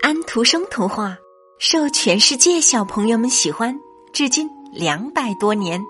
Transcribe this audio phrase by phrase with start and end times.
[0.00, 1.18] 安徒生童话
[1.58, 3.78] 受全世界小朋友们喜欢，
[4.12, 5.84] 至今两百多年，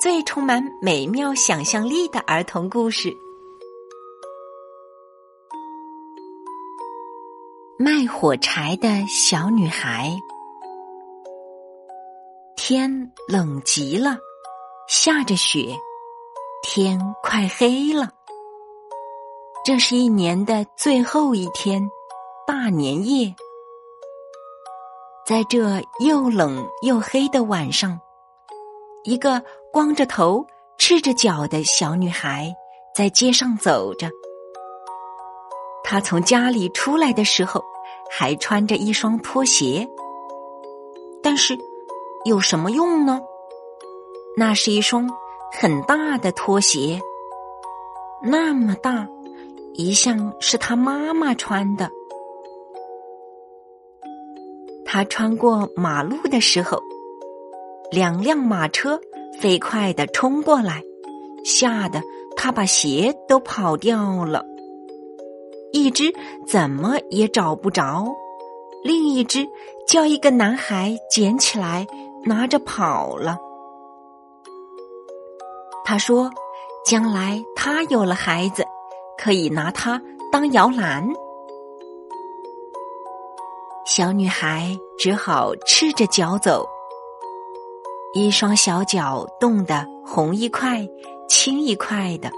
[0.00, 3.14] 最充满美妙想象力的儿童故事。
[7.78, 10.10] 卖火柴的小女孩，
[12.56, 14.18] 天冷极了，
[14.88, 15.76] 下着雪，
[16.62, 18.10] 天快黑了。
[19.64, 21.88] 这是一年的最后一天，
[22.52, 23.34] 大年夜。
[25.26, 27.98] 在这又冷又黑的晚上，
[29.04, 32.54] 一个光着头、赤着脚的小女孩
[32.94, 34.10] 在街上走着。
[35.82, 37.64] 她从家里出来的时候，
[38.10, 39.88] 还穿着一双拖鞋。
[41.22, 41.56] 但是，
[42.26, 43.18] 有什么用呢？
[44.36, 45.08] 那是一双
[45.58, 47.00] 很大的拖鞋，
[48.22, 49.08] 那么大。
[49.72, 51.90] 一向是他妈妈穿的。
[54.94, 56.78] 他穿过马路的时候，
[57.90, 59.00] 两辆马车
[59.40, 60.82] 飞快的冲过来，
[61.42, 62.02] 吓得
[62.36, 64.44] 他把鞋都跑掉了。
[65.72, 66.12] 一只
[66.46, 68.04] 怎么也找不着，
[68.84, 69.48] 另一只
[69.88, 71.86] 叫一个男孩捡起来，
[72.26, 73.38] 拿着跑了。
[75.86, 76.30] 他说
[76.84, 78.62] ：“将来他有了孩子。”
[79.16, 81.08] 可以拿它当摇篮，
[83.94, 86.66] 小女孩只好赤着脚走，
[88.14, 90.88] 一双小脚冻得红一块
[91.28, 92.30] 青一块的。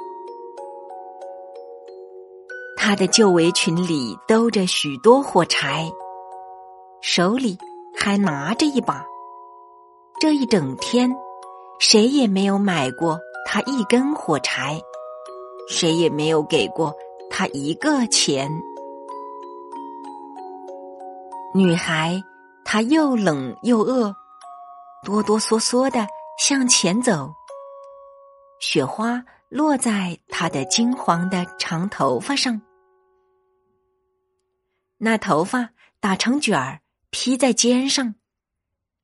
[2.76, 5.88] 她的旧围裙里兜着许多火柴，
[7.00, 7.56] 手里
[7.96, 9.06] 还拿着一把。
[10.18, 11.08] 这一整天，
[11.78, 14.82] 谁也没有买过她一根火柴。
[15.68, 16.92] 谁也没有给过
[17.30, 18.50] 她一个钱。
[21.56, 22.20] 女孩，
[22.64, 24.12] 她又冷又饿，
[25.04, 26.04] 哆哆嗦嗦的
[26.36, 27.32] 向前走。
[28.58, 32.60] 雪花落在她的金黄的长头发上，
[34.98, 35.70] 那头发
[36.00, 36.80] 打成卷儿
[37.10, 38.16] 披在肩上，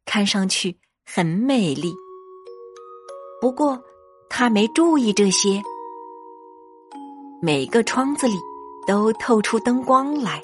[0.05, 1.95] 看上去很美丽。
[3.41, 3.81] 不过，
[4.29, 5.63] 她没注意这些。
[7.41, 8.35] 每个窗子里
[8.89, 10.43] 都透出灯光来，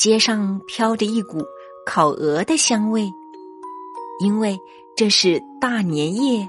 [0.00, 1.44] 街上飘着一股
[1.84, 3.12] 烤鹅的香味，
[4.18, 4.58] 因为
[4.96, 6.48] 这是大年夜，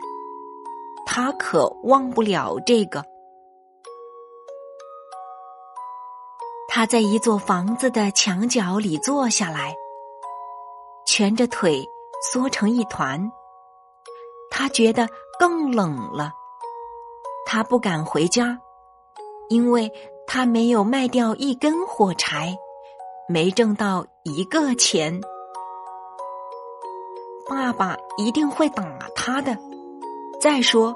[1.05, 3.03] 他可忘不了这个。
[6.69, 9.75] 他在一座房子的墙角里坐下来，
[11.05, 11.85] 蜷着腿
[12.31, 13.33] 缩成一团，
[14.49, 16.31] 他觉得更冷了，
[17.45, 18.61] 他不敢回家。
[19.49, 19.91] 因为
[20.25, 22.57] 他没有卖掉一根火柴，
[23.27, 25.21] 没挣到一个钱，
[27.47, 28.83] 爸爸一定会打
[29.15, 29.57] 他的。
[30.39, 30.95] 再说，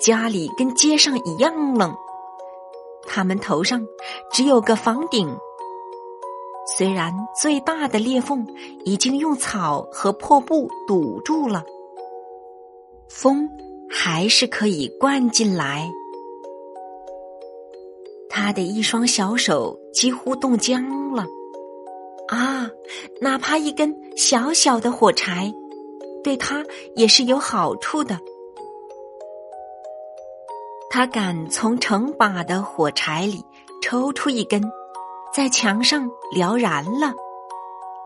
[0.00, 1.94] 家里跟街上一样冷，
[3.06, 3.86] 他们头上
[4.32, 5.36] 只有个房顶，
[6.76, 8.46] 虽然最大的裂缝
[8.84, 11.64] 已经用草和破布堵住了，
[13.08, 13.48] 风
[13.88, 15.88] 还是可以灌进来。
[18.28, 20.84] 他的一双小手几乎冻僵，
[22.28, 22.68] 啊，
[23.20, 25.52] 哪怕一根小小的火柴，
[26.24, 26.64] 对他
[26.94, 28.18] 也是有好处的。
[30.90, 33.44] 他敢从成把的火柴里
[33.82, 34.62] 抽出一根，
[35.32, 37.14] 在墙上燎燃了，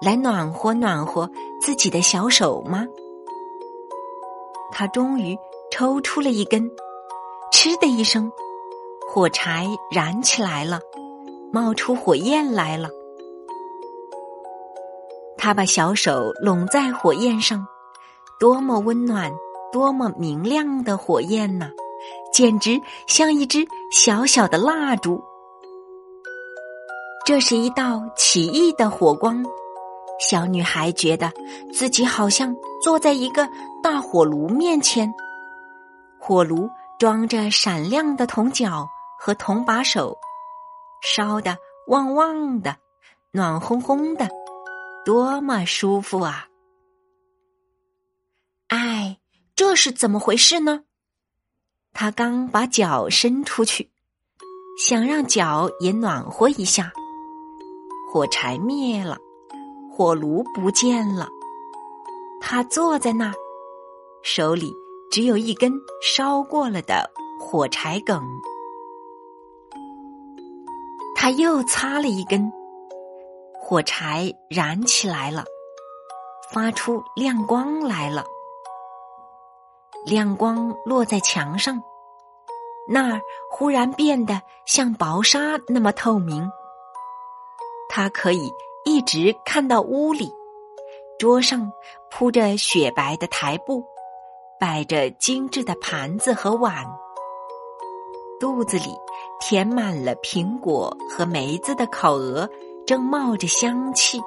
[0.03, 1.31] 来暖和暖和
[1.63, 2.87] 自己的小手吗？
[4.73, 5.39] 他终于
[5.71, 6.71] 抽出了一根，
[7.53, 8.31] 嗤的一声。
[9.09, 10.81] 火柴燃起来了，
[11.53, 12.89] 冒出火焰来了。
[15.43, 17.67] 他把小手拢在火焰上，
[18.39, 19.33] 多么温暖，
[19.73, 21.71] 多么明亮的火焰呐！
[22.31, 25.25] 简直像一支小小的蜡烛。
[27.25, 29.43] 这是一道奇异的火光，
[30.21, 31.33] 小女孩觉得
[31.73, 33.49] 自己好像坐在一个
[33.83, 35.11] 大火炉面前，
[36.21, 36.69] 火炉
[36.99, 38.87] 装着闪亮的铜角。
[39.23, 40.17] 和铜把手，
[41.03, 42.75] 烧的旺旺的，
[43.33, 44.27] 暖烘烘的，
[45.05, 46.49] 多么舒服啊！
[48.69, 49.19] 哎，
[49.57, 50.85] 这是怎么回事呢？
[51.93, 53.91] 他刚把脚伸出去，
[54.79, 56.93] 想让脚也暖和一下，
[58.13, 59.19] 火柴灭了，
[59.91, 61.29] 火炉不见了。
[62.41, 63.35] 他坐在那儿，
[64.23, 64.73] 手里
[65.11, 65.73] 只有一根
[66.03, 67.11] 烧过了的
[67.41, 68.23] 火柴梗。
[71.17, 72.51] 他又擦了一根，
[73.71, 75.45] 火柴燃起来了，
[76.53, 78.25] 发出亮光来了。
[80.05, 81.81] 亮光落在墙上，
[82.89, 86.51] 那儿忽然变得像薄纱那么透明。
[87.89, 88.53] 他可以
[88.85, 90.33] 一直看到屋里，
[91.17, 91.71] 桌上
[92.11, 93.85] 铺着雪白的台布，
[94.59, 96.85] 摆着精致的盘子和碗，
[98.41, 98.99] 肚子里
[99.39, 102.51] 填满了苹果和梅子的烤鹅
[102.91, 104.21] 正冒着香气。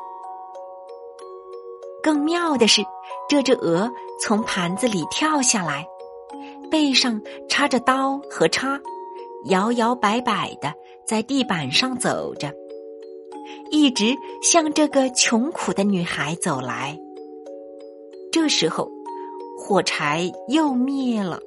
[2.02, 2.82] 更妙的是，
[3.28, 5.86] 这只鹅从盘子里跳下来，
[6.72, 8.80] 背上插着刀和叉，
[9.48, 10.74] 摇摇摆摆的
[11.06, 12.54] 在地板上走着。
[13.70, 16.98] 一直向这个穷苦的女孩走来。
[18.32, 18.90] 这时候，
[19.60, 21.38] 火柴又灭了，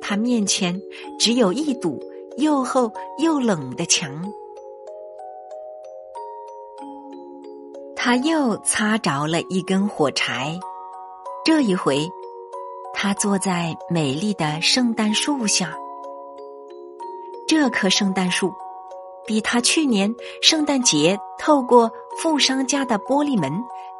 [0.00, 0.80] 他面前
[1.18, 1.98] 只有一堵
[2.36, 4.32] 又厚又冷的墙。
[8.06, 10.60] 他又擦着了一根火柴，
[11.42, 12.06] 这一回，
[12.92, 15.74] 他坐在美丽的圣诞树下。
[17.48, 18.52] 这棵圣诞树。
[19.26, 23.50] 比他去年圣诞节透过富商家的玻璃门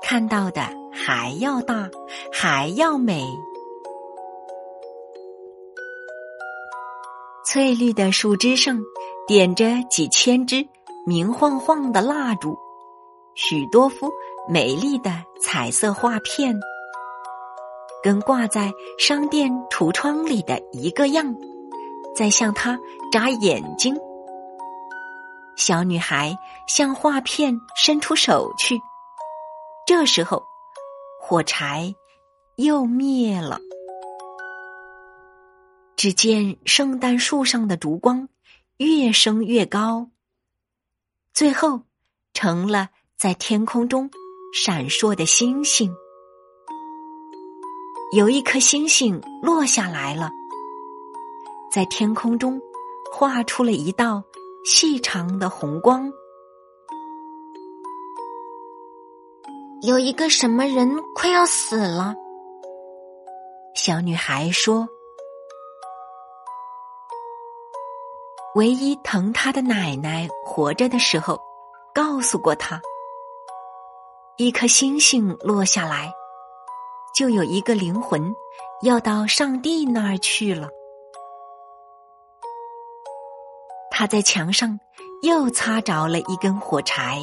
[0.02, 0.60] 看到的
[0.92, 1.88] 还要大，
[2.30, 3.24] 还要美。
[7.46, 8.78] 翠绿的树枝上
[9.26, 10.68] 点着几千支
[11.06, 12.58] 明晃晃的蜡烛，
[13.36, 14.10] 许多幅
[14.48, 15.10] 美丽的
[15.40, 16.58] 彩色画片，
[18.02, 21.34] 跟挂在商店橱窗里的一个样，
[22.14, 22.78] 在向他
[23.10, 23.96] 眨眼睛。
[25.56, 26.36] 小女孩
[26.68, 28.80] 向画片伸出手去，
[29.86, 30.44] 这时候，
[31.20, 31.94] 火柴
[32.56, 33.58] 又灭了。
[35.96, 38.28] 只见圣诞树上的烛光
[38.76, 40.08] 越升越高，
[41.32, 41.82] 最后
[42.32, 44.10] 成了在天空中
[44.52, 45.94] 闪烁的星星。
[48.12, 50.30] 有一颗星星落下来了，
[51.72, 52.60] 在天空中
[53.12, 54.22] 画出了一道。
[54.66, 56.10] 细长的红光，
[59.82, 62.14] 有一个什么人快要死了。
[63.74, 64.88] 小女孩说
[68.56, 71.38] ：“唯一疼她的奶奶活着的时候，
[71.94, 72.80] 告诉过她，
[74.36, 76.12] 一颗星星落下来，
[77.16, 78.34] 就有一个灵魂
[78.82, 80.68] 要到上帝那儿去了。”
[83.96, 84.80] 他在墙上
[85.22, 87.20] 又擦着了一根火柴，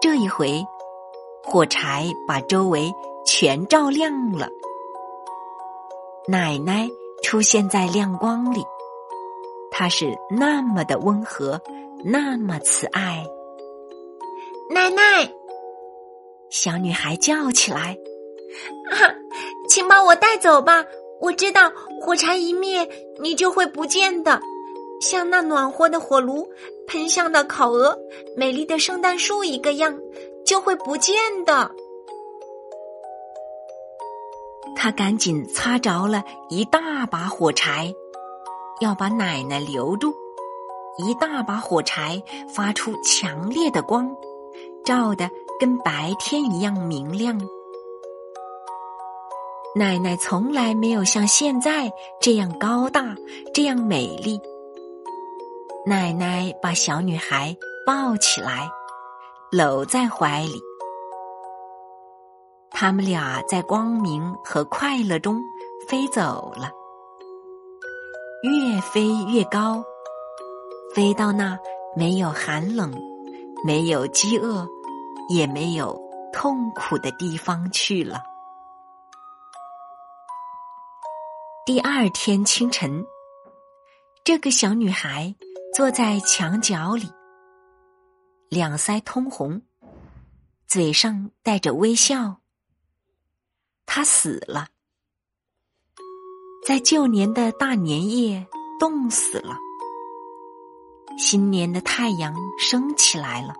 [0.00, 0.66] 这一回，
[1.44, 2.92] 火柴把周围
[3.24, 4.48] 全照亮了。
[6.26, 6.88] 奶奶
[7.22, 8.64] 出现在亮光里，
[9.70, 11.60] 她是那么的温和，
[12.04, 13.24] 那么慈爱。
[14.68, 15.32] 奶奶，
[16.50, 17.96] 小女孩叫起来
[18.92, 18.98] ：“啊，
[19.70, 20.84] 请把我带走吧！
[21.20, 21.70] 我知道
[22.00, 22.88] 火柴一灭，
[23.20, 24.40] 你就会不见的。”
[25.00, 26.46] 像那暖和的火炉、
[26.86, 27.98] 喷香的烤鹅、
[28.36, 29.98] 美丽的圣诞树一个样，
[30.44, 31.16] 就会不见
[31.46, 31.70] 的。
[34.76, 37.94] 他赶紧擦着了一大把火柴，
[38.80, 40.14] 要把奶奶留住。
[40.98, 42.22] 一大把火柴
[42.54, 44.14] 发出强烈的光，
[44.84, 45.30] 照得
[45.60, 47.38] 跟白天一样明亮。
[49.76, 53.14] 奶奶从来没有像现在这样高大，
[53.52, 54.40] 这样美丽。
[55.86, 57.54] 奶奶把小女孩
[57.86, 58.70] 抱起来，
[59.52, 60.60] 搂在怀里。
[62.70, 65.38] 他们俩在光明和快乐中
[65.86, 66.70] 飞走了，
[68.42, 69.84] 越飞越高，
[70.94, 71.58] 飞到那
[71.94, 72.90] 没有寒冷、
[73.64, 74.66] 没有饥饿、
[75.30, 75.98] 也没有
[76.32, 78.22] 痛苦的地方去了。
[81.64, 83.06] 第二天清晨，
[84.22, 85.34] 这个小女孩。
[85.72, 87.08] 坐在墙角里，
[88.48, 89.62] 两腮通红，
[90.66, 92.40] 嘴上带着微笑。
[93.86, 94.66] 他死了，
[96.66, 98.44] 在旧年的大年夜
[98.80, 99.56] 冻死了。
[101.16, 103.54] 新年的太阳升起来了，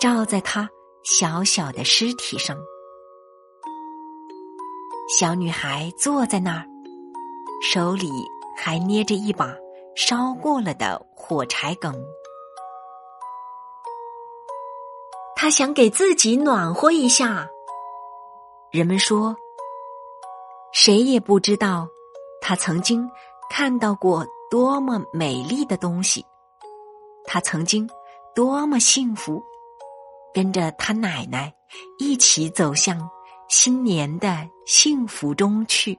[0.00, 0.68] 照在他
[1.04, 2.56] 小小的尸体上。
[5.18, 6.66] 小女孩坐在那儿，
[7.62, 8.10] 手里
[8.56, 9.54] 还捏着一把。
[9.96, 11.92] 烧过了的火柴梗，
[15.36, 17.46] 他想给自己暖和一下。
[18.70, 19.36] 人们说，
[20.72, 21.88] 谁也不知道
[22.40, 23.10] 他曾经
[23.50, 26.24] 看到过多么美丽的东西，
[27.24, 27.86] 他曾经
[28.34, 29.42] 多么幸福，
[30.32, 31.52] 跟着他奶奶
[31.98, 33.08] 一起走向
[33.48, 35.98] 新年的幸福中去。